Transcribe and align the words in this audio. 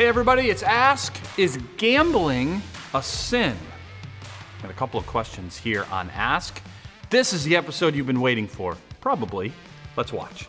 Hey, 0.00 0.08
everybody, 0.08 0.48
it's 0.48 0.62
Ask 0.62 1.20
Is 1.36 1.58
Gambling 1.76 2.62
a 2.94 3.02
Sin? 3.02 3.54
Got 4.62 4.70
a 4.70 4.74
couple 4.74 4.98
of 4.98 5.06
questions 5.06 5.58
here 5.58 5.84
on 5.92 6.08
Ask. 6.14 6.62
This 7.10 7.34
is 7.34 7.44
the 7.44 7.54
episode 7.54 7.94
you've 7.94 8.06
been 8.06 8.22
waiting 8.22 8.46
for. 8.46 8.78
Probably. 9.02 9.52
Let's 9.98 10.10
watch. 10.10 10.48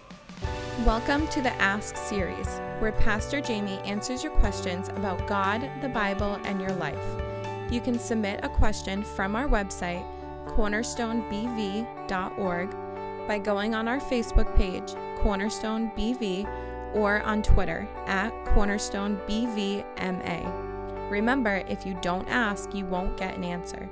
Welcome 0.85 1.27
to 1.27 1.41
the 1.41 1.51
Ask 1.55 1.97
series, 1.97 2.47
where 2.79 2.93
Pastor 2.93 3.41
Jamie 3.41 3.79
answers 3.79 4.23
your 4.23 4.31
questions 4.37 4.87
about 4.87 5.27
God, 5.27 5.69
the 5.81 5.89
Bible, 5.89 6.39
and 6.45 6.61
your 6.61 6.71
life. 6.71 7.03
You 7.69 7.81
can 7.81 7.99
submit 7.99 8.39
a 8.43 8.49
question 8.49 9.03
from 9.03 9.35
our 9.35 9.49
website, 9.49 10.05
cornerstonebv.org, 10.47 13.27
by 13.27 13.37
going 13.37 13.75
on 13.75 13.89
our 13.89 13.99
Facebook 13.99 14.55
page, 14.55 14.93
Cornerstone 15.21 15.91
BV, 15.97 16.47
or 16.93 17.21
on 17.21 17.41
Twitter 17.41 17.87
at 18.05 18.31
CornerstoneBVMA. 18.45 21.11
Remember, 21.11 21.57
if 21.67 21.85
you 21.85 21.97
don't 22.01 22.27
ask, 22.29 22.73
you 22.73 22.85
won't 22.85 23.17
get 23.17 23.35
an 23.35 23.43
answer. 23.43 23.89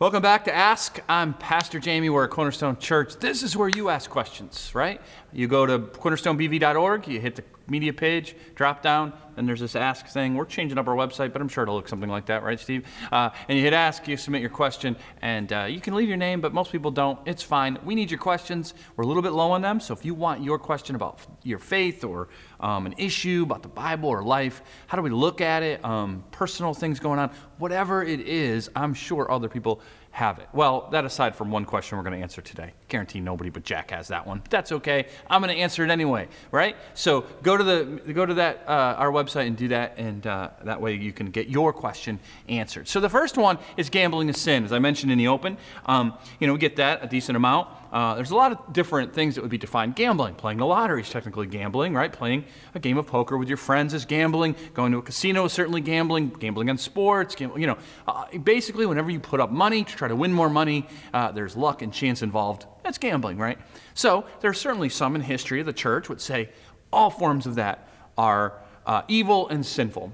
Welcome 0.00 0.22
back 0.22 0.44
to 0.46 0.54
Ask. 0.54 0.98
I'm 1.08 1.34
Pastor 1.34 1.78
Jamie. 1.78 2.10
We're 2.10 2.24
at 2.24 2.30
Cornerstone 2.30 2.78
Church. 2.78 3.14
This 3.16 3.44
is 3.44 3.56
where 3.56 3.68
you 3.68 3.90
ask 3.90 4.10
questions, 4.10 4.72
right? 4.74 5.00
You 5.32 5.46
go 5.46 5.66
to 5.66 5.78
cornerstonebv.org, 5.78 7.06
you 7.06 7.20
hit 7.20 7.36
the 7.36 7.44
media 7.68 7.92
page, 7.92 8.34
drop 8.56 8.82
down, 8.82 9.12
and 9.36 9.48
there's 9.48 9.60
this 9.60 9.76
ask 9.76 10.06
thing. 10.06 10.34
We're 10.34 10.44
changing 10.44 10.78
up 10.78 10.88
our 10.88 10.96
website, 10.96 11.32
but 11.32 11.42
I'm 11.42 11.48
sure 11.48 11.62
it'll 11.62 11.76
look 11.76 11.88
something 11.88 12.10
like 12.10 12.26
that, 12.26 12.42
right, 12.42 12.58
Steve? 12.58 12.86
Uh, 13.10 13.30
and 13.48 13.58
you 13.58 13.64
hit 13.64 13.72
ask, 13.72 14.06
you 14.08 14.16
submit 14.16 14.40
your 14.40 14.50
question, 14.50 14.96
and 15.22 15.52
uh, 15.52 15.64
you 15.64 15.80
can 15.80 15.94
leave 15.94 16.08
your 16.08 16.16
name, 16.16 16.40
but 16.40 16.52
most 16.52 16.72
people 16.72 16.90
don't. 16.90 17.18
It's 17.26 17.42
fine. 17.42 17.78
We 17.84 17.94
need 17.94 18.10
your 18.10 18.20
questions. 18.20 18.74
We're 18.96 19.04
a 19.04 19.06
little 19.06 19.22
bit 19.22 19.32
low 19.32 19.50
on 19.50 19.62
them, 19.62 19.80
so 19.80 19.94
if 19.94 20.04
you 20.04 20.14
want 20.14 20.42
your 20.42 20.58
question 20.58 20.96
about 20.96 21.18
your 21.42 21.58
faith 21.58 22.04
or 22.04 22.28
um, 22.60 22.86
an 22.86 22.94
issue 22.98 23.42
about 23.44 23.62
the 23.62 23.68
Bible 23.68 24.08
or 24.08 24.22
life, 24.22 24.62
how 24.86 24.96
do 24.96 25.02
we 25.02 25.10
look 25.10 25.40
at 25.40 25.62
it, 25.62 25.84
um, 25.84 26.24
personal 26.30 26.74
things 26.74 27.00
going 27.00 27.18
on, 27.18 27.30
whatever 27.58 28.02
it 28.02 28.20
is, 28.20 28.70
I'm 28.74 28.94
sure 28.94 29.30
other 29.30 29.48
people 29.48 29.80
have 30.14 30.38
it. 30.38 30.48
Well, 30.52 30.88
that 30.92 31.04
aside 31.04 31.34
from 31.34 31.50
one 31.50 31.64
question 31.64 31.98
we're 31.98 32.04
going 32.04 32.16
to 32.16 32.22
answer 32.22 32.40
today. 32.40 32.72
Guarantee 32.86 33.18
nobody 33.18 33.50
but 33.50 33.64
Jack 33.64 33.90
has 33.90 34.08
that 34.08 34.24
one. 34.24 34.38
But 34.38 34.50
that's 34.50 34.70
okay. 34.70 35.06
I'm 35.28 35.42
going 35.42 35.52
to 35.52 35.60
answer 35.60 35.84
it 35.84 35.90
anyway, 35.90 36.28
right? 36.52 36.76
So 36.94 37.22
go 37.42 37.56
to 37.56 37.64
the 37.64 38.12
go 38.12 38.24
to 38.24 38.34
that 38.34 38.62
uh, 38.68 38.94
our 38.96 39.10
website 39.10 39.23
and 39.34 39.56
do 39.56 39.68
that, 39.68 39.94
and 39.96 40.26
uh, 40.26 40.50
that 40.64 40.80
way 40.80 40.94
you 40.94 41.12
can 41.12 41.30
get 41.30 41.48
your 41.48 41.72
question 41.72 42.18
answered. 42.48 42.88
So 42.88 43.00
the 43.00 43.08
first 43.08 43.36
one 43.36 43.58
is 43.76 43.90
gambling 43.90 44.28
is 44.28 44.40
sin, 44.40 44.64
as 44.64 44.72
I 44.72 44.78
mentioned 44.78 45.12
in 45.12 45.18
the 45.18 45.28
open. 45.28 45.56
Um, 45.86 46.14
you 46.40 46.46
know, 46.46 46.52
we 46.52 46.58
get 46.58 46.76
that 46.76 47.02
a 47.02 47.06
decent 47.06 47.36
amount. 47.36 47.68
Uh, 47.92 48.16
there's 48.16 48.32
a 48.32 48.36
lot 48.36 48.50
of 48.50 48.72
different 48.72 49.14
things 49.14 49.36
that 49.36 49.42
would 49.42 49.50
be 49.50 49.58
defined 49.58 49.94
gambling. 49.94 50.34
Playing 50.34 50.58
the 50.58 50.66
lottery 50.66 51.02
is 51.02 51.10
technically 51.10 51.46
gambling, 51.46 51.94
right? 51.94 52.12
Playing 52.12 52.44
a 52.74 52.80
game 52.80 52.98
of 52.98 53.06
poker 53.06 53.38
with 53.38 53.48
your 53.48 53.56
friends 53.56 53.94
is 53.94 54.04
gambling. 54.04 54.56
Going 54.74 54.90
to 54.90 54.98
a 54.98 55.02
casino 55.02 55.44
is 55.44 55.52
certainly 55.52 55.80
gambling. 55.80 56.30
Gambling 56.30 56.70
on 56.70 56.78
sports, 56.78 57.36
gambling, 57.36 57.60
you 57.60 57.68
know, 57.68 57.78
uh, 58.08 58.36
basically 58.38 58.84
whenever 58.84 59.10
you 59.10 59.20
put 59.20 59.40
up 59.40 59.52
money 59.52 59.84
to 59.84 59.96
try 59.96 60.08
to 60.08 60.16
win 60.16 60.32
more 60.32 60.50
money, 60.50 60.88
uh, 61.12 61.30
there's 61.30 61.56
luck 61.56 61.82
and 61.82 61.92
chance 61.92 62.22
involved. 62.22 62.66
That's 62.82 62.98
gambling, 62.98 63.38
right? 63.38 63.58
So 63.94 64.26
there's 64.40 64.58
certainly 64.58 64.88
some 64.88 65.14
in 65.14 65.20
history 65.20 65.60
of 65.60 65.66
the 65.66 65.72
church 65.72 66.08
would 66.08 66.20
say 66.20 66.50
all 66.92 67.10
forms 67.10 67.46
of 67.46 67.54
that 67.56 67.88
are 68.18 68.60
uh, 68.86 69.02
evil 69.08 69.48
and 69.48 69.64
sinful. 69.64 70.12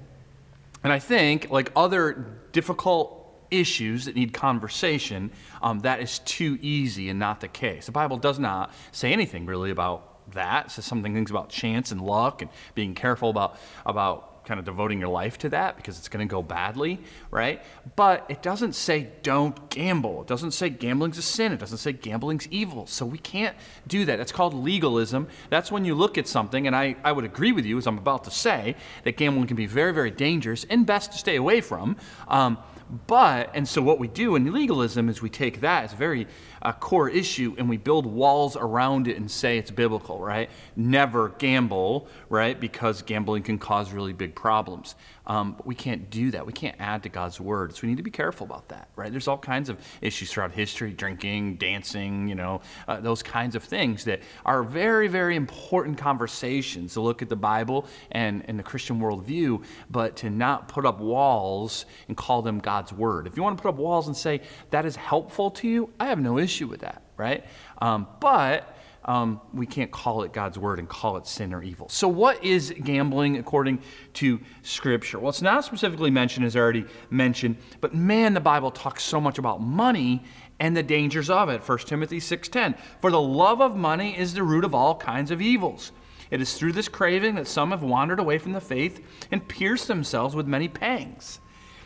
And 0.83 0.91
I 0.91 0.99
think, 0.99 1.49
like 1.51 1.71
other 1.75 2.25
difficult 2.51 3.17
issues 3.51 4.05
that 4.05 4.15
need 4.15 4.33
conversation, 4.33 5.31
um, 5.61 5.79
that 5.81 5.99
is 5.99 6.19
too 6.19 6.57
easy 6.61 7.09
and 7.09 7.19
not 7.19 7.41
the 7.41 7.47
case. 7.47 7.85
The 7.85 7.91
Bible 7.91 8.17
does 8.17 8.39
not 8.39 8.73
say 8.91 9.13
anything 9.13 9.45
really 9.45 9.71
about 9.71 10.31
that. 10.33 10.67
It 10.67 10.71
says 10.71 10.85
something 10.85 11.13
things 11.13 11.29
about 11.29 11.49
chance 11.49 11.91
and 11.91 12.01
luck 12.01 12.41
and 12.41 12.49
being 12.73 12.95
careful 12.95 13.29
about 13.29 13.57
about 13.85 14.30
kind 14.51 14.59
of 14.59 14.65
devoting 14.65 14.99
your 14.99 15.07
life 15.07 15.37
to 15.37 15.47
that 15.47 15.77
because 15.77 15.97
it's 15.97 16.09
going 16.09 16.27
to 16.27 16.29
go 16.29 16.43
badly, 16.43 16.99
right? 17.29 17.63
But 17.95 18.25
it 18.27 18.41
doesn't 18.41 18.73
say 18.73 19.07
don't 19.23 19.69
gamble. 19.69 20.23
It 20.23 20.27
doesn't 20.27 20.51
say 20.51 20.69
gambling's 20.69 21.17
a 21.17 21.21
sin. 21.21 21.53
It 21.53 21.59
doesn't 21.61 21.77
say 21.77 21.93
gambling's 21.93 22.49
evil. 22.49 22.85
So 22.85 23.05
we 23.05 23.17
can't 23.17 23.55
do 23.87 24.03
that. 24.03 24.17
That's 24.17 24.33
called 24.33 24.53
legalism. 24.53 25.29
That's 25.49 25.71
when 25.71 25.85
you 25.85 25.95
look 25.95 26.17
at 26.17 26.27
something, 26.27 26.67
and 26.67 26.75
I, 26.75 26.97
I 27.01 27.13
would 27.13 27.23
agree 27.23 27.53
with 27.53 27.63
you, 27.63 27.77
as 27.77 27.87
I'm 27.87 27.97
about 27.97 28.25
to 28.25 28.31
say, 28.31 28.75
that 29.05 29.15
gambling 29.15 29.47
can 29.47 29.55
be 29.55 29.67
very, 29.67 29.93
very 29.93 30.11
dangerous 30.11 30.65
and 30.69 30.85
best 30.85 31.13
to 31.13 31.17
stay 31.17 31.37
away 31.37 31.61
from. 31.61 31.95
Um, 32.27 32.57
but, 33.07 33.51
and 33.53 33.67
so 33.67 33.81
what 33.81 33.99
we 33.99 34.07
do 34.07 34.35
in 34.35 34.51
legalism 34.51 35.07
is 35.07 35.21
we 35.21 35.29
take 35.29 35.61
that 35.61 35.85
as 35.85 35.93
a 35.93 35.95
very 35.95 36.27
uh, 36.61 36.73
core 36.73 37.09
issue 37.09 37.55
and 37.57 37.69
we 37.69 37.77
build 37.77 38.05
walls 38.05 38.57
around 38.57 39.07
it 39.07 39.15
and 39.17 39.31
say 39.31 39.57
it's 39.57 39.71
biblical, 39.71 40.19
right? 40.19 40.49
Never 40.75 41.29
gamble, 41.29 42.07
right? 42.29 42.59
Because 42.59 43.01
gambling 43.01 43.43
can 43.43 43.57
cause 43.57 43.93
really 43.93 44.13
big 44.13 44.35
problems. 44.35 44.95
Um, 45.27 45.53
but 45.53 45.65
we 45.65 45.75
can't 45.75 46.09
do 46.09 46.31
that. 46.31 46.45
We 46.45 46.53
can't 46.53 46.75
add 46.79 47.03
to 47.03 47.09
God's 47.09 47.39
word. 47.39 47.75
So 47.75 47.81
we 47.83 47.89
need 47.89 47.97
to 47.97 48.03
be 48.03 48.11
careful 48.11 48.45
about 48.45 48.67
that, 48.69 48.89
right? 48.95 49.11
There's 49.11 49.27
all 49.27 49.37
kinds 49.37 49.69
of 49.69 49.77
issues 50.01 50.31
throughout 50.31 50.51
history 50.51 50.91
drinking, 50.91 51.55
dancing, 51.55 52.27
you 52.27 52.35
know, 52.35 52.61
uh, 52.87 52.99
those 52.99 53.21
kinds 53.21 53.55
of 53.55 53.63
things 53.63 54.03
that 54.05 54.21
are 54.45 54.63
very, 54.63 55.07
very 55.07 55.35
important 55.35 55.97
conversations 55.97 56.93
to 56.93 57.01
look 57.01 57.21
at 57.21 57.29
the 57.29 57.35
Bible 57.35 57.85
and, 58.11 58.43
and 58.47 58.57
the 58.57 58.63
Christian 58.63 58.99
worldview, 58.99 59.63
but 59.89 60.15
to 60.17 60.29
not 60.29 60.67
put 60.67 60.85
up 60.85 60.99
walls 60.99 61.85
and 62.07 62.17
call 62.17 62.41
them 62.41 62.59
God's 62.59 62.91
word. 62.91 63.27
If 63.27 63.37
you 63.37 63.43
want 63.43 63.57
to 63.57 63.61
put 63.61 63.69
up 63.69 63.75
walls 63.75 64.07
and 64.07 64.17
say 64.17 64.41
that 64.71 64.85
is 64.85 64.95
helpful 64.95 65.51
to 65.51 65.67
you, 65.67 65.89
I 65.99 66.07
have 66.07 66.19
no 66.19 66.37
issue 66.37 66.67
with 66.67 66.81
that, 66.81 67.03
right? 67.17 67.45
Um, 67.79 68.07
but 68.19 68.75
um, 69.05 69.41
we 69.53 69.65
can't 69.65 69.91
call 69.91 70.23
it 70.23 70.31
God's 70.31 70.59
word 70.59 70.77
and 70.77 70.87
call 70.87 71.17
it 71.17 71.25
sin 71.25 71.53
or 71.53 71.63
evil. 71.63 71.89
So, 71.89 72.07
what 72.07 72.43
is 72.43 72.73
gambling 72.83 73.37
according 73.37 73.81
to 74.13 74.39
Scripture? 74.61 75.19
Well, 75.19 75.29
it's 75.29 75.41
not 75.41 75.65
specifically 75.65 76.11
mentioned, 76.11 76.45
as 76.45 76.55
I 76.55 76.59
already 76.59 76.85
mentioned, 77.09 77.57
but 77.79 77.95
man, 77.95 78.33
the 78.33 78.39
Bible 78.39 78.69
talks 78.69 79.03
so 79.03 79.19
much 79.19 79.39
about 79.39 79.61
money 79.61 80.23
and 80.59 80.77
the 80.77 80.83
dangers 80.83 81.29
of 81.29 81.49
it. 81.49 81.63
1 81.63 81.87
Timothy 81.87 82.19
6:10. 82.19 82.75
For 83.01 83.09
the 83.09 83.21
love 83.21 83.61
of 83.61 83.75
money 83.75 84.17
is 84.17 84.35
the 84.35 84.43
root 84.43 84.63
of 84.63 84.75
all 84.75 84.95
kinds 84.95 85.31
of 85.31 85.41
evils. 85.41 85.91
It 86.29 86.39
is 86.39 86.53
through 86.53 86.73
this 86.73 86.87
craving 86.87 87.35
that 87.35 87.47
some 87.47 87.71
have 87.71 87.83
wandered 87.83 88.19
away 88.19 88.37
from 88.37 88.53
the 88.53 88.61
faith 88.61 89.05
and 89.31 89.45
pierced 89.47 89.87
themselves 89.87 90.35
with 90.35 90.47
many 90.47 90.67
pangs. 90.67 91.39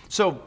So, 0.10 0.42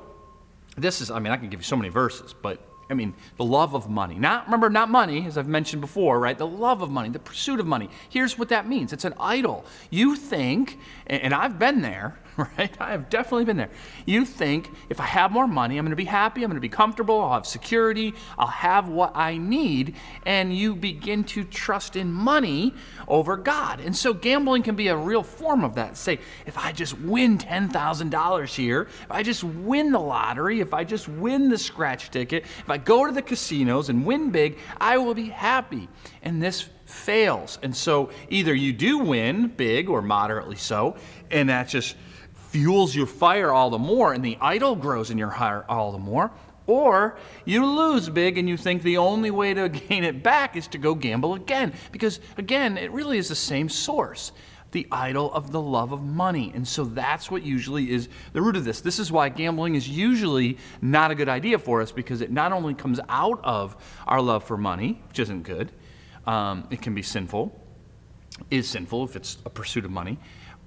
this 0.77 1.01
is, 1.01 1.11
I 1.11 1.19
mean, 1.19 1.33
I 1.33 1.37
can 1.39 1.49
give 1.49 1.61
you 1.61 1.65
so 1.65 1.77
many 1.77 1.89
verses, 1.89 2.35
but 2.41 2.61
I 2.91 2.95
mean, 2.95 3.15
the 3.37 3.45
love 3.45 3.75
of 3.75 3.89
money. 3.89 4.15
Not, 4.15 4.47
remember, 4.47 4.71
not 4.71 4.89
money, 4.89 5.27
as 5.27 5.37
I've 5.37 5.49
mentioned 5.49 5.81
before, 5.81 6.19
right? 6.19 6.37
The 6.37 6.47
love 6.47 6.81
of 6.81 6.91
money, 6.91 7.11
the 7.11 7.19
pursuit 7.19 7.61
of 7.61 7.67
money. 7.67 7.91
Here's 8.09 8.39
what 8.39 8.49
that 8.49 8.67
means 8.67 8.93
it's 8.93 9.05
an 9.05 9.15
idol. 9.21 9.65
You 9.91 10.17
think, 10.17 10.79
and 11.07 11.35
I've 11.35 11.59
been 11.59 11.83
there, 11.83 12.19
right? 12.59 12.71
I 12.81 12.93
have 12.93 13.11
definitely 13.11 13.45
been 13.47 13.57
there. 13.57 13.71
You 14.07 14.25
think 14.25 14.71
if 14.89 15.01
I 15.01 15.05
have 15.05 15.33
more 15.33 15.49
money, 15.49 15.77
I'm 15.77 15.85
going 15.85 15.91
to 15.91 15.97
be 15.97 16.05
happy, 16.05 16.43
I'm 16.43 16.51
going 16.51 16.57
to 16.57 16.61
be 16.61 16.69
comfortable, 16.69 17.21
I'll 17.21 17.33
have 17.33 17.47
security, 17.47 18.15
I'll 18.39 18.47
have 18.47 18.89
what 18.89 19.17
I 19.17 19.39
need, 19.39 19.97
and 20.25 20.57
you 20.57 20.77
begin 20.77 21.25
to 21.25 21.43
trust 21.43 21.97
in 21.97 22.13
money 22.13 22.75
over 23.09 23.37
God. 23.37 23.81
And 23.81 23.97
so 23.97 24.15
gambling 24.15 24.63
can 24.63 24.77
be 24.77 24.87
a 24.89 24.97
real 24.97 25.25
form 25.25 25.65
of 25.65 25.75
that. 25.75 25.97
Say, 25.97 26.21
if 26.47 26.57
I 26.57 26.71
just 26.71 26.99
win 27.01 27.39
$10,000 27.39 28.55
here, 28.55 28.83
if 28.83 29.11
I 29.11 29.25
just 29.25 29.43
win 29.43 29.91
the 29.91 30.01
lottery, 30.01 30.61
if 30.61 30.73
I 30.73 30.85
just 30.85 31.09
win 31.09 31.49
the 31.49 31.59
scratch 31.59 32.11
ticket, 32.11 32.45
if 32.45 32.71
I 32.71 32.79
go 32.79 33.05
to 33.05 33.13
the 33.13 33.23
casinos 33.23 33.89
and 33.89 34.07
win 34.07 34.31
big, 34.31 34.59
I 34.81 34.99
will 34.99 35.15
be 35.15 35.29
happy. 35.29 35.89
And 36.23 36.41
this 36.41 36.69
fails. 36.85 37.59
And 37.63 37.77
so 37.77 38.11
either 38.31 38.55
you 38.55 38.73
do 38.73 38.99
win 38.99 39.49
big 39.49 39.91
or 39.91 40.01
moderately 40.01 40.57
so, 40.57 40.97
and 41.31 41.49
that 41.49 41.69
just 41.69 41.97
fuels 42.49 42.95
your 42.95 43.07
fire 43.07 43.53
all 43.53 43.71
the 43.71 43.79
more, 43.79 44.13
and 44.13 44.25
the 44.25 44.39
idol 44.41 44.75
grows 44.75 45.11
in 45.11 45.19
your 45.19 45.31
heart 45.31 45.67
all 45.69 45.93
the 45.93 45.99
more. 45.99 46.31
Or 46.67 47.17
you 47.47 47.65
lose 47.65 48.11
big 48.11 48.37
and 48.37 48.47
you 48.47 48.59
think 48.59 48.83
the 48.83 48.99
only 48.99 49.31
way 49.31 49.55
to 49.55 49.69
gain 49.89 50.05
it 50.05 50.23
back 50.23 50.57
is 50.57 50.67
to 50.69 50.79
go 50.79 50.95
gamble 50.95 51.35
again. 51.35 51.73
Because, 51.93 52.21
again, 52.37 52.77
it 52.77 52.91
really 52.93 53.19
is 53.19 53.29
the 53.29 53.35
same 53.35 53.69
source 53.69 54.33
the 54.71 54.87
idol 54.93 55.33
of 55.33 55.51
the 55.51 55.61
love 55.61 55.93
of 55.93 56.03
money. 56.03 56.53
And 56.55 56.67
so 56.67 56.85
that's 56.85 57.31
what 57.31 57.43
usually 57.43 57.91
is 57.91 58.09
the 58.33 58.43
root 58.43 58.57
of 58.57 58.65
this. 58.65 58.81
This 58.81 58.99
is 58.99 59.11
why 59.11 59.31
gambling 59.31 59.75
is 59.75 59.89
usually 59.89 60.59
not 60.83 61.11
a 61.11 61.15
good 61.15 61.29
idea 61.29 61.59
for 61.59 61.81
us 61.81 61.91
because 61.91 62.21
it 62.21 62.31
not 62.31 62.53
only 62.53 62.75
comes 62.75 63.01
out 63.09 63.41
of 63.45 63.77
our 64.07 64.21
love 64.21 64.45
for 64.45 64.57
money, 64.57 65.01
which 65.09 65.21
isn't 65.21 65.45
good, 65.45 65.73
um, 66.27 66.69
it 66.71 66.83
can 66.83 66.95
be 66.95 67.03
sinful, 67.03 67.59
is 68.51 68.69
sinful 68.69 69.05
if 69.05 69.17
it's 69.17 69.39
a 69.47 69.51
pursuit 69.51 69.85
of 69.85 69.91
money, 69.91 70.19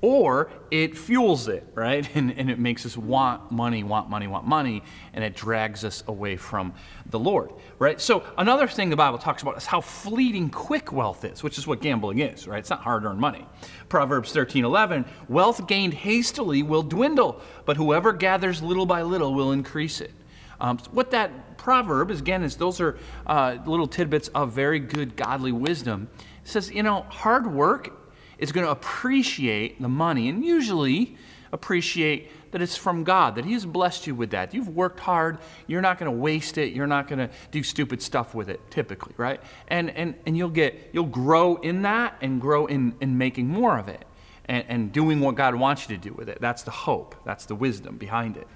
or 0.02 0.50
it 0.72 0.98
fuels 0.98 1.48
it, 1.48 1.66
right? 1.76 2.08
And, 2.22 2.38
and 2.38 2.52
it 2.52 2.60
makes 2.60 2.86
us 2.86 2.98
want 2.98 3.52
money, 3.52 3.84
want 3.84 4.10
money, 4.10 4.28
want 4.28 4.46
money, 4.46 4.84
and 5.14 5.24
it 5.24 5.36
drags 5.36 5.86
us 5.86 6.04
away 6.08 6.36
from 6.36 6.74
the 7.10 7.18
Lord, 7.18 7.52
right? 7.80 8.02
So, 8.02 8.24
another 8.38 8.68
thing 8.68 8.90
the 8.90 8.96
Bible 8.96 9.18
talks 9.18 9.42
about 9.42 9.58
is 9.58 9.66
how 9.66 9.82
fleeting 9.82 10.50
quick 10.50 10.92
wealth 10.92 11.24
is, 11.24 11.42
which 11.42 11.58
is 11.58 11.66
what 11.66 11.82
gambling 11.82 12.20
is, 12.20 12.48
right? 12.48 12.60
It's 12.60 12.70
not 12.70 12.82
hard 12.82 13.06
earned 13.06 13.20
money. 13.20 13.46
Proverbs 13.88 14.34
13 14.34 14.66
11, 14.66 15.06
wealth 15.30 15.68
gained 15.68 15.94
hastily 15.94 16.64
will 16.64 16.84
dwindle, 16.84 17.42
but 17.66 17.78
whoever 17.78 18.12
gathers 18.12 18.62
little 18.62 18.86
by 18.86 19.02
little 19.04 19.34
will 19.34 19.54
increase 19.54 20.02
it. 20.02 20.12
Um, 20.60 20.78
what 20.92 21.12
that 21.12 21.58
proverb 21.58 22.12
is, 22.12 22.20
again, 22.20 22.44
is 22.44 22.56
those 22.56 22.80
are 22.82 22.98
uh, 23.26 23.58
little 23.66 23.88
tidbits 23.88 24.28
of 24.30 24.52
very 24.52 24.80
good 24.80 25.16
godly 25.16 25.52
wisdom. 25.52 26.08
It 26.44 26.50
says, 26.50 26.72
you 26.72 26.84
know, 26.84 27.02
hard 27.10 27.52
work 27.52 28.01
is 28.42 28.52
going 28.52 28.66
to 28.66 28.72
appreciate 28.72 29.82
the 29.82 29.88
money 29.88 30.28
and 30.28 30.44
usually 30.44 31.16
appreciate 31.54 32.30
that 32.52 32.62
it's 32.62 32.76
from 32.76 33.04
God, 33.04 33.36
that 33.36 33.46
He 33.46 33.54
has 33.54 33.66
blessed 33.66 34.08
you 34.08 34.16
with 34.16 34.32
that. 34.32 34.54
You've 34.54 34.70
worked 34.70 35.00
hard. 35.00 35.38
You're 35.68 35.82
not 35.82 35.98
going 35.98 36.12
to 36.12 36.18
waste 36.18 36.58
it. 36.58 36.74
You're 36.74 36.88
not 36.88 37.08
going 37.08 37.20
to 37.20 37.30
do 37.52 37.64
stupid 37.64 38.02
stuff 38.02 38.36
with 38.36 38.50
it, 38.50 38.60
typically, 38.70 39.14
right? 39.16 39.40
And, 39.70 39.90
and, 39.92 40.16
and 40.26 40.36
you'll, 40.36 40.50
get, 40.50 40.90
you'll 40.92 41.06
grow 41.06 41.56
in 41.58 41.84
that 41.84 42.18
and 42.22 42.42
grow 42.42 42.66
in, 42.66 42.96
in 43.00 43.18
making 43.18 43.48
more 43.48 43.78
of 43.78 43.88
it 43.88 44.06
and, 44.46 44.66
and 44.68 44.92
doing 44.92 45.20
what 45.20 45.36
God 45.36 45.56
wants 45.56 45.90
you 45.90 45.96
to 45.96 46.02
do 46.02 46.14
with 46.14 46.28
it. 46.28 46.40
That's 46.42 46.64
the 46.64 46.72
hope, 46.72 47.16
that's 47.24 47.46
the 47.46 47.56
wisdom 47.56 47.98
behind 47.98 48.38
it. 48.38 48.48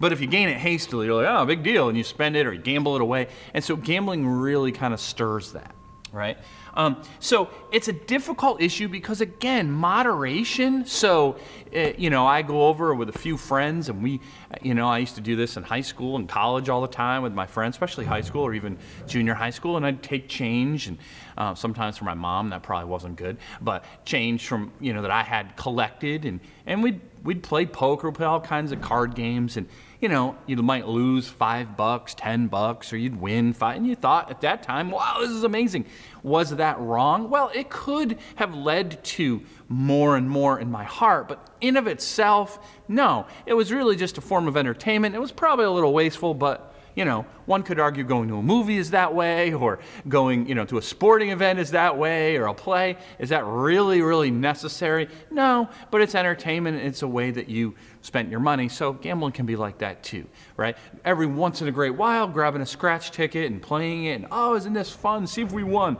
But 0.00 0.12
if 0.12 0.20
you 0.20 0.26
gain 0.26 0.48
it 0.48 0.56
hastily, 0.56 1.06
you're 1.06 1.22
like, 1.22 1.28
oh, 1.28 1.44
big 1.44 1.62
deal, 1.62 1.88
and 1.88 1.96
you 1.96 2.04
spend 2.04 2.36
it 2.36 2.46
or 2.46 2.52
you 2.52 2.60
gamble 2.60 2.96
it 2.96 3.02
away. 3.02 3.28
And 3.52 3.62
so 3.62 3.76
gambling 3.76 4.26
really 4.26 4.72
kind 4.72 4.92
of 4.92 5.00
stirs 5.00 5.52
that, 5.52 5.74
right? 6.12 6.36
Um, 6.74 7.02
so 7.20 7.48
it's 7.72 7.88
a 7.88 7.92
difficult 7.92 8.60
issue 8.60 8.88
because, 8.88 9.20
again, 9.20 9.70
moderation. 9.70 10.84
So, 10.86 11.36
uh, 11.74 11.92
you 11.96 12.10
know, 12.10 12.26
I 12.26 12.42
go 12.42 12.66
over 12.66 12.94
with 12.94 13.08
a 13.08 13.18
few 13.18 13.36
friends, 13.36 13.88
and 13.88 14.02
we, 14.02 14.20
you 14.62 14.74
know, 14.74 14.88
I 14.88 14.98
used 14.98 15.14
to 15.14 15.20
do 15.20 15.36
this 15.36 15.56
in 15.56 15.62
high 15.62 15.80
school 15.80 16.16
and 16.16 16.28
college 16.28 16.68
all 16.68 16.82
the 16.82 16.88
time 16.88 17.22
with 17.22 17.32
my 17.32 17.46
friends, 17.46 17.76
especially 17.76 18.04
high 18.04 18.20
school 18.20 18.42
or 18.42 18.54
even 18.54 18.78
junior 19.06 19.34
high 19.34 19.50
school, 19.50 19.76
and 19.76 19.86
I'd 19.86 20.02
take 20.02 20.28
change, 20.28 20.88
and 20.88 20.98
uh, 21.38 21.54
sometimes 21.54 21.96
for 21.98 22.04
my 22.04 22.14
mom, 22.14 22.50
that 22.50 22.62
probably 22.62 22.88
wasn't 22.88 23.16
good, 23.16 23.38
but 23.60 23.84
change 24.04 24.46
from, 24.46 24.72
you 24.80 24.92
know, 24.92 25.02
that 25.02 25.10
I 25.10 25.22
had 25.22 25.56
collected, 25.56 26.24
and, 26.24 26.40
and 26.66 26.82
we'd, 26.82 27.00
we'd 27.22 27.42
play 27.42 27.66
poker, 27.66 28.10
play 28.12 28.26
all 28.26 28.40
kinds 28.40 28.72
of 28.72 28.80
card 28.80 29.14
games, 29.14 29.56
and, 29.56 29.68
you 30.04 30.10
know, 30.10 30.36
you 30.46 30.54
might 30.56 30.86
lose 30.86 31.28
five 31.28 31.78
bucks, 31.78 32.12
ten 32.12 32.48
bucks, 32.48 32.92
or 32.92 32.98
you'd 32.98 33.18
win 33.18 33.54
five. 33.54 33.78
And 33.78 33.86
you 33.86 33.96
thought 33.96 34.30
at 34.30 34.42
that 34.42 34.62
time, 34.62 34.90
wow, 34.90 35.16
this 35.20 35.30
is 35.30 35.44
amazing. 35.44 35.86
Was 36.22 36.50
that 36.56 36.78
wrong? 36.78 37.30
Well, 37.30 37.50
it 37.54 37.70
could 37.70 38.18
have 38.34 38.54
led 38.54 39.02
to 39.04 39.40
more 39.66 40.18
and 40.18 40.28
more 40.28 40.60
in 40.60 40.70
my 40.70 40.84
heart, 40.84 41.26
but 41.26 41.48
in 41.62 41.78
of 41.78 41.86
itself, 41.86 42.58
no. 42.86 43.26
It 43.46 43.54
was 43.54 43.72
really 43.72 43.96
just 43.96 44.18
a 44.18 44.20
form 44.20 44.46
of 44.46 44.58
entertainment. 44.58 45.14
It 45.14 45.22
was 45.22 45.32
probably 45.32 45.64
a 45.64 45.70
little 45.70 45.94
wasteful, 45.94 46.34
but 46.34 46.73
you 46.94 47.04
know, 47.04 47.26
one 47.46 47.62
could 47.62 47.80
argue 47.80 48.04
going 48.04 48.28
to 48.28 48.36
a 48.36 48.42
movie 48.42 48.76
is 48.76 48.90
that 48.90 49.14
way, 49.14 49.52
or 49.52 49.80
going, 50.08 50.46
you 50.46 50.54
know, 50.54 50.64
to 50.64 50.78
a 50.78 50.82
sporting 50.82 51.30
event 51.30 51.58
is 51.58 51.72
that 51.72 51.96
way, 51.96 52.36
or 52.36 52.46
a 52.46 52.54
play. 52.54 52.96
Is 53.18 53.30
that 53.30 53.44
really, 53.44 54.00
really 54.00 54.30
necessary? 54.30 55.08
No, 55.30 55.68
but 55.90 56.00
it's 56.00 56.14
entertainment. 56.14 56.78
It's 56.78 57.02
a 57.02 57.08
way 57.08 57.30
that 57.32 57.48
you 57.48 57.74
spent 58.02 58.30
your 58.30 58.40
money. 58.40 58.68
So 58.68 58.92
gambling 58.92 59.32
can 59.32 59.46
be 59.46 59.56
like 59.56 59.78
that 59.78 60.02
too, 60.02 60.26
right? 60.56 60.76
Every 61.04 61.26
once 61.26 61.62
in 61.62 61.68
a 61.68 61.72
great 61.72 61.94
while, 61.94 62.28
grabbing 62.28 62.62
a 62.62 62.66
scratch 62.66 63.10
ticket 63.10 63.50
and 63.50 63.60
playing 63.60 64.06
it, 64.06 64.12
and 64.12 64.26
oh, 64.30 64.54
isn't 64.54 64.72
this 64.72 64.90
fun? 64.90 65.26
See 65.26 65.42
if 65.42 65.52
we 65.52 65.64
won. 65.64 65.96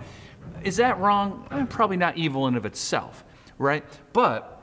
Is 0.62 0.76
that 0.76 0.99
wrong? 0.99 1.47
Eh, 1.50 1.64
probably 1.69 1.97
not 1.97 2.17
evil 2.17 2.47
in 2.47 2.55
of 2.55 2.67
itself, 2.67 3.25
right? 3.58 3.85
But 4.12 4.55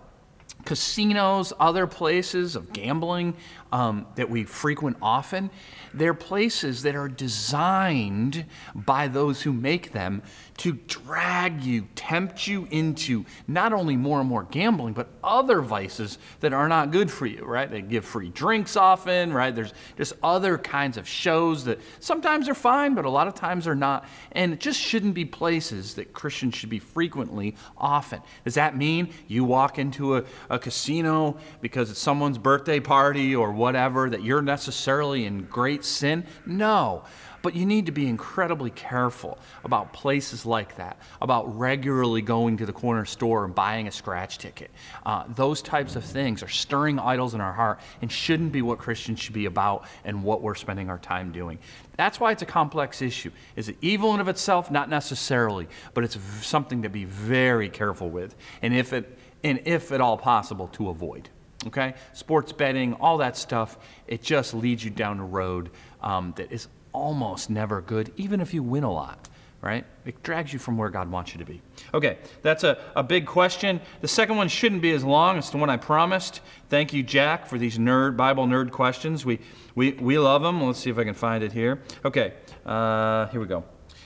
casinos, 0.66 1.54
other 1.60 1.88
places 1.88 2.56
of 2.56 2.72
gambling 2.74 3.36
um, 3.72 4.06
that 4.16 4.30
we 4.30 4.44
frequent 4.44 4.98
often, 5.02 5.50
they're 5.94 6.14
places 6.14 6.84
that 6.84 6.96
are 6.96 7.08
designed 7.08 8.46
by 8.76 9.08
those 9.08 9.42
who 9.42 9.54
make 9.54 9.92
them 9.92 10.22
to 10.58 10.74
drag 10.88 11.64
you, 11.64 11.88
tempt 11.96 12.48
you 12.48 12.68
into 12.70 13.26
not 13.48 13.74
only 13.74 13.98
more 13.98 14.20
and 14.20 14.30
more 14.30 14.44
gambling, 14.44 14.94
but 14.94 15.10
other 15.24 15.62
vices 15.62 16.20
that 16.42 16.54
are 16.54 16.68
not 16.68 16.92
good 16.92 17.10
for 17.10 17.26
you, 17.26 17.44
right? 17.44 17.70
They 17.70 17.82
give 17.82 18.06
free 18.06 18.30
drinks 18.30 18.76
often, 18.76 19.34
right? 19.34 19.56
There's 19.56 19.74
just 19.98 20.14
other 20.22 20.58
kinds 20.58 20.98
of 20.98 21.08
shows 21.08 21.66
that 21.66 21.80
sometimes 22.00 22.48
are 22.48 22.54
fine, 22.54 22.94
but 22.94 23.06
a 23.06 23.10
lot 23.10 23.28
of 23.28 23.34
times 23.34 23.68
are 23.68 23.76
not. 23.76 24.06
And 24.34 24.54
it 24.54 24.60
just 24.60 24.80
shouldn't 24.80 25.16
be 25.16 25.26
places 25.26 25.96
that 25.96 26.14
Christians 26.14 26.56
should 26.56 26.70
be 26.70 26.80
frequently, 26.80 27.56
often. 27.78 28.22
Does 28.44 28.54
that 28.56 28.78
mean 28.78 29.14
you 29.28 29.44
walk 29.44 29.80
into 29.80 30.18
a, 30.18 30.24
a 30.50 30.60
casino 30.60 31.38
because 31.62 31.90
it's 31.90 32.00
someone's 32.00 32.38
birthday 32.38 32.80
party 32.80 33.36
or 33.36 33.52
whatever, 33.62 34.10
that 34.10 34.24
you're 34.24 34.42
necessarily 34.42 35.26
in 35.26 35.46
great 35.46 35.86
sin? 35.86 36.26
No. 36.46 37.04
But 37.42 37.56
you 37.56 37.66
need 37.66 37.88
to 37.88 37.92
be 37.92 38.08
incredibly 38.08 38.70
careful 38.70 39.40
about 39.64 39.94
places 39.94 40.46
like 40.46 40.76
that, 40.78 40.98
about 41.22 41.58
regularly 41.58 42.22
going 42.22 42.58
to 42.58 42.66
the 42.66 42.74
corner 42.74 43.06
store 43.06 43.46
and 43.46 43.56
buying 43.56 43.88
a 43.88 43.92
scratch 43.92 44.38
ticket. 44.38 44.70
Uh, 45.06 45.24
those 45.36 45.62
types 45.62 45.96
of 45.96 46.04
things 46.04 46.44
are 46.44 46.48
stirring 46.48 47.00
idols 47.00 47.34
in 47.34 47.42
our 47.42 47.54
heart 47.54 47.80
and 48.02 48.12
shouldn't 48.12 48.52
be 48.52 48.62
what 48.62 48.78
Christians 48.78 49.20
should 49.20 49.34
be 49.34 49.46
about 49.46 49.86
and 50.06 50.24
what 50.24 50.42
we're 50.42 50.56
spending 50.56 50.90
our 50.90 51.00
time 51.00 51.32
doing. 51.32 51.58
That's 51.98 52.20
why 52.20 52.32
it's 52.32 52.44
a 52.44 52.48
complex 52.48 53.02
issue. 53.02 53.32
Is 53.56 53.70
it 53.70 53.78
evil 53.82 54.14
in 54.14 54.20
of 54.20 54.28
itself? 54.28 54.70
Not 54.70 54.90
necessarily, 54.90 55.68
but 55.94 56.04
it's 56.04 56.18
something 56.42 56.84
to 56.84 56.90
be 56.90 57.06
very 57.06 57.70
careful 57.70 58.10
with, 58.10 58.36
and 58.62 58.74
if 58.74 58.94
it 58.94 59.18
and 59.44 59.60
if 59.66 59.92
at 59.92 60.02
all 60.02 60.18
possible, 60.18 60.68
to 60.68 60.90
avoid 60.90 61.30
okay? 61.68 61.94
Sports 62.14 62.52
betting, 62.52 62.94
all 62.96 63.18
that 63.18 63.38
stuff, 63.38 63.78
it 64.08 64.22
just 64.22 64.54
leads 64.54 64.84
you 64.84 64.90
down 64.90 65.20
a 65.20 65.26
road 65.26 65.72
um, 66.02 66.34
that 66.38 66.52
is 66.52 66.68
almost 66.94 67.50
never 67.50 67.82
good, 67.82 68.12
even 68.18 68.42
if 68.42 68.54
you 68.54 68.64
win 68.64 68.84
a 68.84 68.92
lot, 68.92 69.30
right? 69.62 69.86
It 70.06 70.22
drags 70.24 70.52
you 70.52 70.60
from 70.60 70.78
where 70.78 70.90
God 70.90 71.10
wants 71.10 71.34
you 71.34 71.40
to 71.40 71.46
be. 71.46 71.62
Okay, 71.94 72.18
that's 72.42 72.64
a, 72.64 72.78
a 72.96 73.04
big 73.04 73.26
question. 73.26 73.80
The 74.02 74.08
second 74.08 74.38
one 74.38 74.48
shouldn't 74.48 74.82
be 74.82 74.92
as 74.92 75.04
long. 75.04 75.38
It's 75.38 75.50
the 75.50 75.58
one 75.58 75.70
I 75.70 75.78
promised. 75.78 76.42
Thank 76.70 76.94
you, 76.94 77.04
Jack, 77.04 77.46
for 77.48 77.58
these 77.58 77.78
nerd 77.78 78.18
Bible 78.18 78.46
nerd 78.46 78.72
questions. 78.72 79.26
We, 79.26 79.40
we, 79.76 79.94
we 79.94 80.18
love 80.18 80.42
them. 80.42 80.62
Let's 80.62 80.80
see 80.80 80.90
if 80.90 80.98
I 80.98 81.04
can 81.04 81.14
find 81.14 81.44
it 81.44 81.52
here. 81.52 81.82
Okay, 82.04 82.34
uh, 82.66 83.28
here 83.28 83.40
we 83.40 83.48
go. 83.48 83.64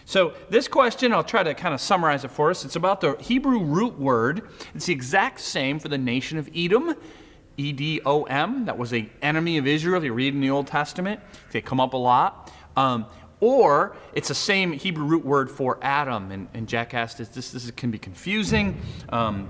So, 0.07 0.35
this 0.49 0.67
question, 0.67 1.11
I'll 1.13 1.23
try 1.23 1.41
to 1.41 1.55
kind 1.55 1.73
of 1.73 1.81
summarize 1.81 2.23
it 2.23 2.29
for 2.29 2.51
us. 2.51 2.63
It's 2.63 2.75
about 2.75 3.01
the 3.01 3.15
Hebrew 3.19 3.63
root 3.63 3.97
word. 3.97 4.47
It's 4.75 4.85
the 4.85 4.93
exact 4.93 5.39
same 5.39 5.79
for 5.79 5.87
the 5.87 5.97
nation 5.97 6.37
of 6.37 6.47
Edom 6.55 6.95
E 7.57 7.71
D 7.71 8.01
O 8.05 8.23
M. 8.23 8.65
That 8.65 8.77
was 8.77 8.93
an 8.93 9.09
enemy 9.21 9.57
of 9.57 9.67
Israel. 9.67 9.97
If 9.97 10.03
you 10.03 10.13
read 10.13 10.33
in 10.33 10.41
the 10.41 10.49
Old 10.49 10.67
Testament, 10.67 11.19
they 11.51 11.61
come 11.61 11.79
up 11.79 11.93
a 11.93 11.97
lot. 11.97 12.51
Um, 12.75 13.05
or 13.39 13.95
it's 14.13 14.29
the 14.29 14.35
same 14.35 14.71
Hebrew 14.71 15.05
root 15.05 15.25
word 15.25 15.51
for 15.51 15.77
Adam. 15.81 16.31
And, 16.31 16.47
and 16.53 16.67
Jack 16.67 16.93
asked, 16.93 17.17
this, 17.17 17.29
this, 17.29 17.51
this 17.51 17.69
can 17.71 17.91
be 17.91 17.99
confusing, 17.99 18.79
um, 19.09 19.49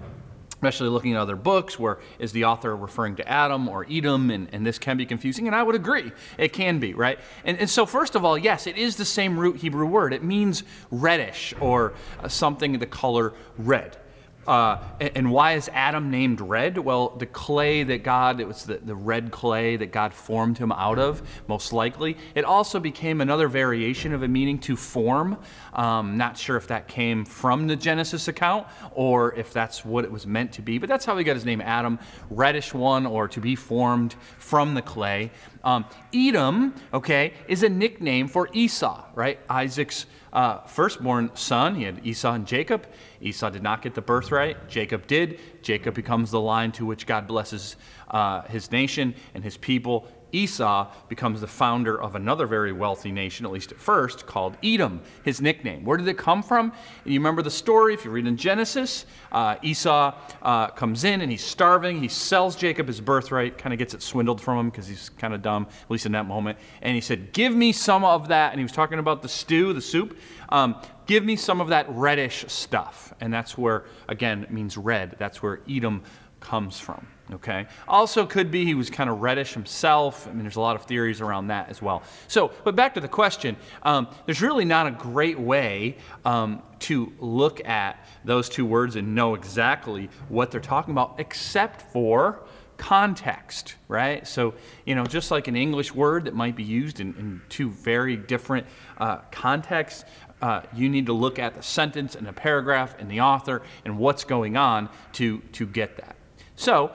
especially 0.50 0.90
looking 0.90 1.14
at 1.14 1.20
other 1.20 1.36
books 1.36 1.78
where 1.78 2.00
is 2.18 2.32
the 2.32 2.46
author 2.46 2.76
referring 2.76 3.16
to 3.18 3.28
Adam 3.28 3.70
or 3.70 3.86
Edom, 3.90 4.32
and, 4.32 4.50
and 4.52 4.66
this 4.66 4.80
can 4.80 4.98
be 4.98 5.06
confusing. 5.06 5.48
And 5.48 5.56
I 5.56 5.62
would 5.62 5.76
agree, 5.76 6.12
it 6.38 6.52
can 6.52 6.80
be, 6.80 6.94
right? 6.94 7.20
And, 7.44 7.60
and 7.60 7.70
so, 7.70 7.86
first 7.86 8.16
of 8.16 8.26
all, 8.26 8.38
yes, 8.38 8.66
it 8.66 8.78
is 8.78 8.96
the 8.96 9.06
same 9.06 9.40
root 9.40 9.58
Hebrew 9.58 9.86
word. 9.86 10.14
It 10.14 10.24
means 10.24 10.64
reddish 10.92 11.54
or 11.60 11.94
uh, 12.22 12.28
something 12.28 12.78
the 12.80 12.86
color 12.88 13.34
red. 13.58 13.98
Uh, 14.48 14.78
and 15.00 15.32
why 15.32 15.54
is 15.54 15.70
Adam 15.74 16.12
named 16.12 16.40
red? 16.40 16.78
Well, 16.78 17.10
the 17.10 17.26
clay 17.26 17.84
that 17.84 18.04
God, 18.04 18.40
it 18.40 18.48
was 18.48 18.64
the, 18.64 18.78
the 18.78 18.96
red 18.96 19.32
clay 19.32 19.76
that 19.76 19.92
God 19.92 20.14
formed 20.14 20.58
him 20.58 20.72
out 20.72 21.00
of, 21.00 21.22
most 21.48 21.74
likely. 21.74 22.18
It 22.36 22.46
also 22.46 22.80
became 22.80 23.22
another 23.22 23.48
variation 23.48 24.14
of 24.14 24.24
a 24.24 24.28
meaning 24.28 24.60
to 24.60 24.76
form. 24.76 25.38
Um, 25.74 26.18
not 26.18 26.38
sure 26.38 26.58
if 26.58 26.68
that 26.68 26.88
came 26.88 27.26
from 27.26 27.68
the 27.68 27.76
Genesis 27.76 28.28
account 28.28 28.68
or 28.92 29.34
if 29.36 29.52
that's 29.52 29.84
what 29.84 30.06
it 30.06 30.12
was 30.12 30.28
meant 30.28 30.54
to 30.54 30.62
be, 30.62 30.78
but 30.78 30.90
that's 30.90 31.06
how 31.06 31.18
he 31.18 31.24
got 31.24 31.36
his 31.36 31.46
name 31.46 31.62
Adam, 31.62 32.00
reddish 32.30 32.74
one, 32.74 33.06
or 33.06 33.28
to 33.28 33.42
be 33.42 33.56
formed 33.56 34.16
from 34.38 34.76
the 34.76 34.82
clay. 34.82 35.32
Um, 35.64 35.86
Edom, 36.14 36.76
okay, 36.94 37.34
is 37.48 37.64
a 37.64 37.70
nickname 37.70 38.28
for 38.28 38.50
Esau, 38.54 39.06
right? 39.16 39.40
Isaac's 39.50 40.06
uh, 40.36 40.60
firstborn 40.68 41.32
son. 41.34 41.76
He 41.76 41.84
had 41.84 42.06
Esau 42.06 42.34
and 42.34 42.46
Jacob. 42.46 42.86
Esau 43.22 43.50
did 43.50 43.64
not 43.64 43.82
get 43.82 43.96
the 43.96 44.02
birthright. 44.02 44.68
Jacob 44.68 45.08
did. 45.08 45.40
Jacob 45.64 45.96
becomes 45.96 46.30
the 46.30 46.42
line 46.42 46.74
to 46.74 46.86
which 46.86 47.08
God 47.08 47.26
blesses 47.26 47.78
uh, 48.12 48.42
his 48.42 48.72
nation 48.72 49.16
and 49.34 49.44
his 49.44 49.56
people. 49.56 50.08
Esau 50.36 50.92
becomes 51.08 51.42
the 51.42 51.48
founder 51.48 52.00
of 52.00 52.16
another 52.16 52.46
very 52.46 52.72
wealthy 52.72 53.12
nation, 53.12 53.46
at 53.46 53.52
least 53.52 53.72
at 53.72 53.80
first, 53.80 54.26
called 54.26 54.58
Edom, 54.64 55.02
his 55.24 55.42
nickname. 55.42 55.86
Where 55.86 55.98
did 55.98 56.08
it 56.08 56.18
come 56.18 56.44
from? 56.44 56.74
You 57.06 57.20
remember 57.20 57.42
the 57.42 57.52
story, 57.52 57.94
if 57.94 58.06
you 58.06 58.12
read 58.12 58.28
in 58.28 58.38
Genesis, 58.38 59.06
uh, 59.32 59.56
Esau 59.62 60.14
uh, 60.42 60.68
comes 60.70 61.04
in 61.04 61.22
and 61.22 61.32
he's 61.32 61.44
starving. 61.44 62.02
He 62.02 62.08
sells 62.08 62.56
Jacob 62.56 62.88
his 62.88 63.02
birthright, 63.02 63.58
kind 63.58 63.74
of 63.74 63.80
gets 63.80 63.94
it 63.94 64.02
swindled 64.02 64.42
from 64.42 64.60
him 64.60 64.70
because 64.70 64.88
he's 64.88 65.10
kind 65.10 65.34
of 65.34 65.42
dumb, 65.42 65.68
at 65.70 65.92
least 65.92 66.06
in 66.06 66.12
that 66.12 66.26
moment. 66.26 66.60
And 66.82 66.96
he 66.96 67.02
said, 67.02 67.34
Give 67.34 67.56
me 67.56 67.72
some 67.72 68.04
of 68.04 68.28
that. 68.28 68.52
And 68.52 68.60
he 68.60 68.64
was 68.64 68.72
talking 68.72 69.00
about 69.00 69.22
the 69.22 69.30
stew, 69.30 69.74
the 69.74 69.82
soup. 69.82 70.18
Um, 70.50 70.76
Give 71.06 71.24
me 71.24 71.36
some 71.36 71.62
of 71.62 71.68
that 71.68 71.86
reddish 71.90 72.46
stuff. 72.48 73.14
And 73.22 73.32
that's 73.32 73.58
where, 73.58 73.86
again, 74.10 74.44
it 74.44 74.52
means 74.52 74.76
red. 74.76 75.16
That's 75.20 75.42
where 75.42 75.60
Edom 75.70 76.04
comes 76.50 76.80
from. 76.80 77.08
Okay. 77.34 77.66
Also, 77.88 78.26
could 78.26 78.52
be 78.52 78.66
he 78.66 78.76
was 78.76 78.90
kind 78.90 79.10
of 79.10 79.22
reddish 79.22 79.54
himself. 79.54 80.28
I 80.28 80.32
mean, 80.32 80.44
there's 80.44 80.58
a 80.58 80.68
lot 80.70 80.76
of 80.76 80.84
theories 80.86 81.22
around 81.22 81.48
that 81.48 81.70
as 81.70 81.82
well. 81.82 82.04
So, 82.28 82.52
but 82.64 82.76
back 82.76 82.94
to 82.94 83.02
the 83.02 83.08
question 83.08 83.58
um, 83.82 84.08
there's 84.26 84.44
really 84.44 84.66
not 84.66 84.86
a 84.86 84.92
great 84.92 85.40
way 85.40 85.98
um, 86.24 86.62
to 86.80 87.12
look 87.20 87.68
at 87.68 87.94
those 88.26 88.48
two 88.48 88.66
words 88.66 88.96
and 88.96 89.16
know 89.16 89.36
exactly 89.36 90.10
what 90.30 90.52
they're 90.52 90.70
talking 90.76 90.94
about, 90.98 91.16
except 91.18 91.82
for 91.94 92.44
context, 92.78 93.76
right? 93.88 94.28
So, 94.28 94.54
you 94.86 94.94
know, 94.96 95.06
just 95.06 95.32
like 95.32 95.48
an 95.48 95.56
English 95.56 95.96
word 95.96 96.26
that 96.26 96.36
might 96.36 96.56
be 96.56 96.64
used 96.64 97.00
in, 97.00 97.16
in 97.18 97.42
two 97.50 97.70
very 97.72 98.18
different 98.18 98.68
uh, 98.98 99.18
contexts, 99.32 100.06
Uh, 100.42 100.62
you 100.76 100.90
need 100.90 101.06
to 101.06 101.16
look 101.26 101.40
at 101.40 101.54
the 101.54 101.62
sentence 101.62 102.18
and 102.18 102.28
the 102.28 102.34
paragraph 102.34 102.96
and 103.00 103.10
the 103.10 103.22
author 103.22 103.62
and 103.86 103.98
what's 103.98 104.26
going 104.26 104.58
on 104.58 104.90
to, 105.14 105.40
to 105.54 105.66
get 105.66 105.96
that. 105.96 106.16
So 106.56 106.92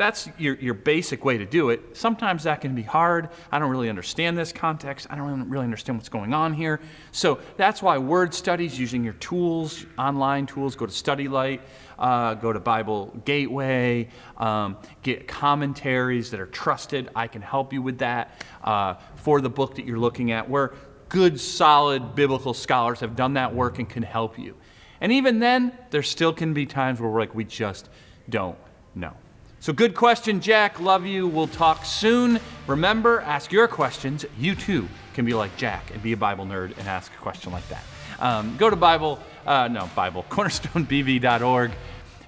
that's 0.00 0.30
your, 0.38 0.54
your 0.54 0.72
basic 0.72 1.26
way 1.26 1.36
to 1.36 1.44
do 1.44 1.68
it. 1.68 1.94
Sometimes 1.94 2.44
that 2.44 2.62
can 2.62 2.74
be 2.74 2.82
hard. 2.82 3.28
I 3.52 3.58
don't 3.58 3.70
really 3.70 3.90
understand 3.90 4.38
this 4.38 4.50
context. 4.50 5.06
I 5.10 5.16
don't 5.16 5.50
really 5.50 5.64
understand 5.64 5.98
what's 5.98 6.08
going 6.08 6.32
on 6.32 6.54
here. 6.54 6.80
So 7.12 7.38
that's 7.58 7.82
why 7.82 7.98
word 7.98 8.32
studies, 8.32 8.78
using 8.78 9.04
your 9.04 9.12
tools, 9.14 9.84
online 9.98 10.46
tools, 10.46 10.74
go 10.74 10.86
to 10.86 10.92
StudyLight, 10.92 11.60
uh, 11.98 12.32
go 12.34 12.50
to 12.50 12.60
Bible 12.60 13.12
Gateway, 13.26 14.08
um, 14.38 14.78
get 15.02 15.28
commentaries 15.28 16.30
that 16.30 16.40
are 16.40 16.46
trusted. 16.46 17.10
I 17.14 17.26
can 17.26 17.42
help 17.42 17.72
you 17.74 17.82
with 17.82 17.98
that 17.98 18.42
uh, 18.64 18.94
for 19.16 19.42
the 19.42 19.50
book 19.50 19.74
that 19.74 19.84
you're 19.84 19.98
looking 19.98 20.32
at, 20.32 20.48
where 20.48 20.72
good, 21.10 21.38
solid 21.38 22.14
biblical 22.14 22.54
scholars 22.54 23.00
have 23.00 23.16
done 23.16 23.34
that 23.34 23.54
work 23.54 23.78
and 23.78 23.86
can 23.86 24.02
help 24.02 24.38
you. 24.38 24.56
And 25.02 25.12
even 25.12 25.40
then, 25.40 25.76
there 25.90 26.02
still 26.02 26.32
can 26.32 26.54
be 26.54 26.64
times 26.64 27.00
where 27.00 27.10
we're 27.10 27.20
like, 27.20 27.34
we 27.34 27.44
just 27.44 27.90
don't 28.30 28.56
know. 28.94 29.12
So, 29.60 29.72
good 29.74 29.94
question, 29.94 30.40
Jack. 30.40 30.80
Love 30.80 31.04
you. 31.04 31.26
We'll 31.26 31.46
talk 31.46 31.84
soon. 31.84 32.40
Remember, 32.66 33.20
ask 33.20 33.52
your 33.52 33.68
questions. 33.68 34.24
You 34.38 34.54
too 34.54 34.88
can 35.12 35.24
be 35.26 35.34
like 35.34 35.54
Jack 35.56 35.90
and 35.92 36.02
be 36.02 36.12
a 36.12 36.16
Bible 36.16 36.46
nerd 36.46 36.76
and 36.78 36.88
ask 36.88 37.12
a 37.12 37.18
question 37.18 37.52
like 37.52 37.68
that. 37.68 37.84
Um, 38.20 38.56
go 38.56 38.70
to 38.70 38.76
Bible, 38.76 39.18
uh, 39.46 39.68
no, 39.68 39.90
Bible, 39.94 40.24
cornerstonebv.org 40.30 41.72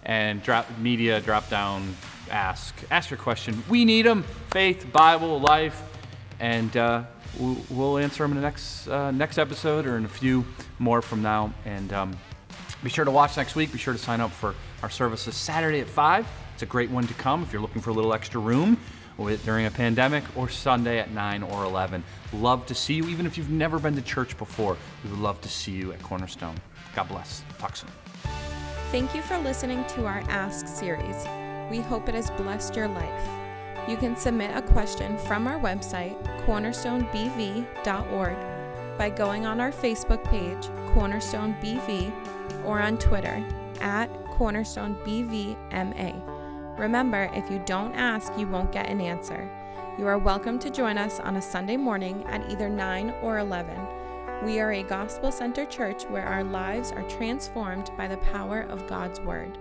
and 0.04 0.42
drop 0.42 0.66
media, 0.78 1.20
drop 1.20 1.48
down, 1.48 1.96
ask. 2.30 2.74
Ask 2.90 3.10
your 3.10 3.18
question. 3.18 3.62
We 3.68 3.84
need 3.84 4.06
them 4.06 4.24
faith, 4.50 4.90
Bible, 4.92 5.40
life, 5.40 5.82
and 6.40 6.76
uh, 6.76 7.04
we'll 7.38 7.98
answer 7.98 8.24
them 8.24 8.32
in 8.32 8.36
the 8.36 8.42
next, 8.42 8.88
uh, 8.88 9.10
next 9.10 9.38
episode 9.38 9.86
or 9.86 9.96
in 9.96 10.04
a 10.04 10.08
few 10.08 10.44
more 10.78 11.02
from 11.02 11.22
now. 11.22 11.52
And 11.64 11.92
um, 11.92 12.16
be 12.82 12.90
sure 12.90 13.04
to 13.04 13.10
watch 13.10 13.36
next 13.36 13.54
week. 13.54 13.72
Be 13.72 13.78
sure 13.78 13.94
to 13.94 13.98
sign 13.98 14.20
up 14.20 14.32
for 14.32 14.54
our 14.82 14.90
services 14.90 15.36
Saturday 15.36 15.80
at 15.80 15.88
5. 15.88 16.26
It's 16.62 16.68
a 16.68 16.70
great 16.70 16.90
one 16.90 17.08
to 17.08 17.14
come 17.14 17.42
if 17.42 17.52
you're 17.52 17.60
looking 17.60 17.82
for 17.82 17.90
a 17.90 17.92
little 17.92 18.14
extra 18.14 18.38
room 18.40 18.78
during 19.44 19.66
a 19.66 19.70
pandemic, 19.72 20.22
or 20.36 20.48
Sunday 20.48 21.00
at 21.00 21.10
9 21.10 21.42
or 21.42 21.64
11. 21.64 22.04
Love 22.34 22.66
to 22.66 22.74
see 22.74 22.94
you, 22.94 23.08
even 23.08 23.26
if 23.26 23.36
you've 23.36 23.50
never 23.50 23.80
been 23.80 23.96
to 23.96 24.02
church 24.02 24.38
before. 24.38 24.76
We 25.02 25.10
would 25.10 25.18
love 25.18 25.40
to 25.40 25.48
see 25.48 25.72
you 25.72 25.90
at 25.90 26.00
Cornerstone. 26.04 26.54
God 26.94 27.08
bless. 27.08 27.42
Talk 27.58 27.74
soon. 27.74 27.90
Thank 28.92 29.12
you 29.12 29.22
for 29.22 29.36
listening 29.38 29.84
to 29.86 30.06
our 30.06 30.22
Ask 30.28 30.68
series. 30.68 31.26
We 31.68 31.80
hope 31.80 32.08
it 32.08 32.14
has 32.14 32.30
blessed 32.30 32.76
your 32.76 32.86
life. 32.86 33.28
You 33.88 33.96
can 33.96 34.14
submit 34.14 34.56
a 34.56 34.62
question 34.62 35.18
from 35.18 35.48
our 35.48 35.58
website, 35.58 36.16
cornerstonebv.org, 36.46 38.36
by 38.98 39.10
going 39.10 39.46
on 39.46 39.60
our 39.60 39.72
Facebook 39.72 40.22
page, 40.30 40.68
Cornerstone 40.94 41.56
BV, 41.60 42.12
or 42.64 42.78
on 42.78 42.98
Twitter 42.98 43.44
at 43.80 44.06
Cornerstone 44.26 44.94
BVMA. 45.04 46.31
Remember, 46.78 47.30
if 47.34 47.50
you 47.50 47.62
don't 47.66 47.94
ask, 47.94 48.32
you 48.38 48.46
won't 48.46 48.72
get 48.72 48.88
an 48.88 49.00
answer. 49.00 49.48
You 49.98 50.06
are 50.06 50.16
welcome 50.16 50.58
to 50.60 50.70
join 50.70 50.96
us 50.96 51.20
on 51.20 51.36
a 51.36 51.42
Sunday 51.42 51.76
morning 51.76 52.24
at 52.24 52.50
either 52.50 52.70
9 52.70 53.14
or 53.22 53.38
11. 53.38 53.76
We 54.42 54.58
are 54.58 54.72
a 54.72 54.82
gospel 54.82 55.30
centered 55.30 55.70
church 55.70 56.04
where 56.04 56.24
our 56.24 56.42
lives 56.42 56.90
are 56.90 57.02
transformed 57.10 57.90
by 57.98 58.08
the 58.08 58.16
power 58.16 58.62
of 58.62 58.88
God's 58.88 59.20
Word. 59.20 59.58